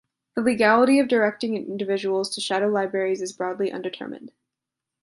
The 0.35 0.41
legality 0.41 0.97
of 0.97 1.07
directing 1.07 1.55
individuals 1.55 2.33
to 2.33 2.41
shadow 2.41 2.67
libraries 2.69 3.21
is 3.21 3.33
broadly 3.33 3.71
undetermined. 3.71 4.31